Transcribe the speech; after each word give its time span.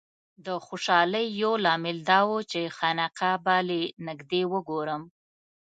د 0.45 0.47
خوشالۍ 0.65 1.25
یو 1.41 1.53
لامل 1.65 1.97
دا 2.09 2.19
و 2.31 2.35
چې 2.51 2.61
خانقاه 2.77 3.37
به 3.45 3.55
له 3.67 3.79
نږدې 4.07 4.41
وګورم. 4.53 5.03